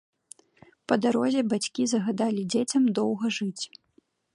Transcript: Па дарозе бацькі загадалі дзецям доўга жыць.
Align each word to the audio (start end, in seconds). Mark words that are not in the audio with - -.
Па 0.91 0.97
дарозе 1.07 1.41
бацькі 1.51 1.87
загадалі 1.93 2.49
дзецям 2.55 2.83
доўга 3.01 3.25
жыць. 3.39 3.63